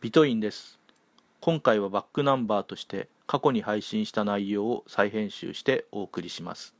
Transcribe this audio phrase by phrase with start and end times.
[0.00, 0.78] ビトインです
[1.42, 6.74] 今回はバックナンバーとして過去に配信した内容を再編集してお送りします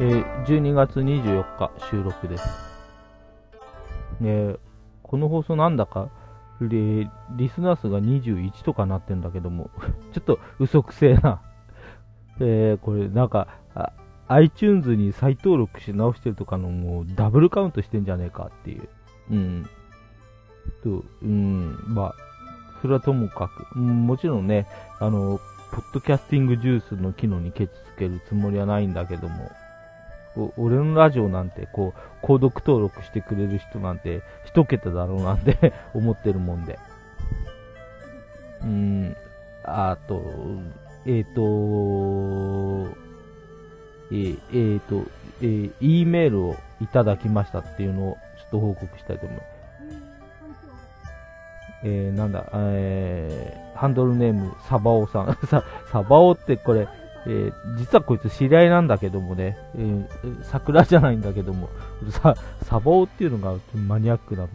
[0.00, 2.44] えー、12月24日収録です。
[4.20, 4.54] ね
[5.02, 6.08] この放送なんだか、
[6.60, 9.70] リリスナー数が21とかなってんだけども、
[10.14, 11.42] ちょっと嘘くせえな。
[12.38, 13.48] えー、これなんか、
[14.28, 18.88] iTunes に再登録し直してるとかのもうダブルカウントしてんじゃねえかっていう。
[19.30, 19.68] うん。
[20.84, 22.14] と、うん、まあ、
[22.80, 24.66] それはともかく、うん、もちろんね、
[25.00, 25.40] あの、
[25.72, 29.50] ポッドキャスティングジュースの機能にケチつけるつもりはないんだけども、
[30.56, 36.78] 俺のラジオなんて、こう、購読登録してくれる人なんて、一桁だろうなんて 思ってるもんで。
[38.62, 39.16] うん、
[39.64, 40.22] あと、
[41.06, 43.07] えっ、ー、と、
[44.10, 45.04] えー、えー、と、
[45.40, 49.58] えー、E メールをいただきましたっていうのをちょっと報告したいと思います。
[51.84, 55.38] えー、なんだ、えー、ハンドルネーム、サバオさん。
[55.46, 56.88] さ、サバオってこれ、
[57.26, 60.06] えー、実はこいつ知り合いなんだけどもね、えー、
[60.42, 61.68] 桜じゃないんだけども、
[62.10, 64.48] さ、サバオっていうのがマニアックな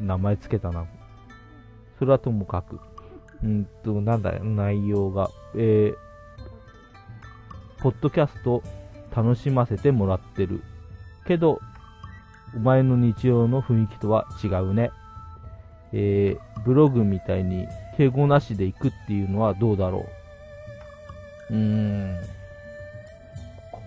[0.00, 0.86] 名前つけたな。
[1.98, 2.80] それはともかく。
[3.42, 5.30] うんと、なんだ、内容が。
[5.54, 5.96] えー、
[7.82, 8.62] ポッドキャスト
[9.14, 10.62] 楽しませてもらってる。
[11.26, 11.60] けど、
[12.56, 14.90] お前の日常の雰囲気とは違うね。
[15.92, 20.06] えー、ブログみたいに敬語なしで行くっていうのはどうだろ
[21.50, 21.54] う。
[21.54, 22.16] うーん。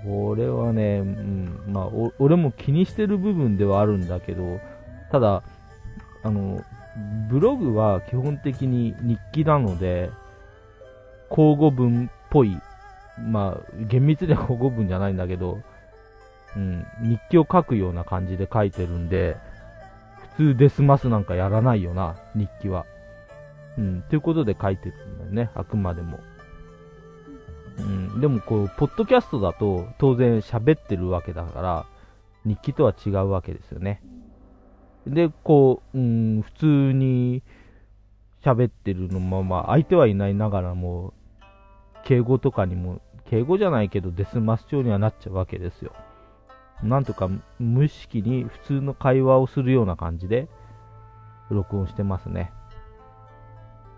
[0.03, 1.87] これはね、うん、まあ、
[2.19, 4.59] 俺も気にしてる部分ではあるんだけど、
[5.11, 5.43] ただ、
[6.23, 6.63] あの、
[7.29, 10.09] ブログは基本的に日記なので、
[11.29, 12.57] 交互文っぽい、
[13.19, 15.61] まあ、厳密には交互文じゃないんだけど、
[16.55, 19.37] うん、日記を書くような感じで書いてるんで、
[20.37, 22.85] 普通デスマスなんかやらないよな、日記は。
[23.77, 26.19] うん、ということで書いてるんだよね、あくまでも。
[27.79, 31.85] うん、でもこう、ポッドキャストだと当然喋ってるわけだから、
[32.45, 34.01] 日記とは違うわけですよね。
[35.05, 37.43] で、こう、うん、普通に
[38.43, 41.13] 喋ってるのまま、相手はいないながらも、
[42.03, 45.93] 敬語とかにも、敬語じゃないけどデスマス調にはなっちゃうわけですよ。
[46.83, 47.29] なんとか
[47.59, 50.47] 無意識に普通の会話をするような感じで、
[51.49, 52.51] 録音してますね。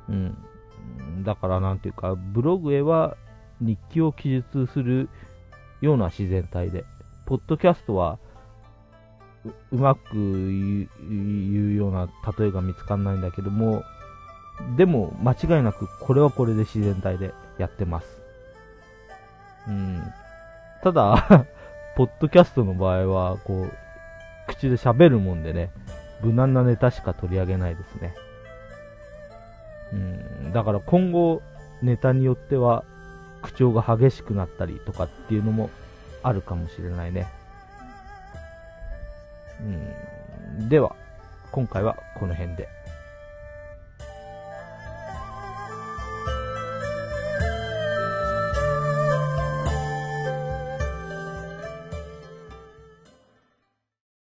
[0.08, 0.38] うん。
[1.24, 3.18] だからなんていうか、ブログへは
[3.60, 5.10] 日記を記述する
[5.82, 6.86] ような自然体で、
[7.26, 8.18] ポッドキャストは
[9.72, 10.88] うまく言
[11.72, 12.08] うような
[12.38, 13.84] 例えが見つかんないんだけども、
[14.78, 18.19] でも間違いなくこれはこれで自然体でやってます。
[19.68, 20.14] うん。
[20.82, 21.46] ただ
[21.96, 23.74] ポッドキャストの場合は、こう、
[24.48, 25.70] 口で喋るもんでね、
[26.22, 28.14] 無難なネタしか取り上げないですね。
[29.94, 30.54] うん。
[30.54, 31.42] だから今後、
[31.82, 32.84] ネタによっては、
[33.42, 35.70] 口調が激しくなったりとかっていうのも
[36.24, 37.28] あるかもしれないね。
[40.58, 40.70] うん。
[40.70, 40.96] では、
[41.52, 42.70] 今回はこの辺で。